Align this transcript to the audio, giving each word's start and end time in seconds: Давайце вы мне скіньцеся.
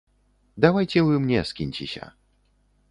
Давайце 0.65 0.97
вы 1.11 1.19
мне 1.27 1.39
скіньцеся. 1.51 2.13